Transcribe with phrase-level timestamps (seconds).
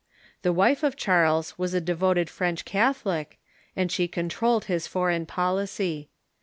[0.41, 3.37] The wife of Charles was a devoted French Catholic,
[3.75, 6.09] and she controlled his foreign policy.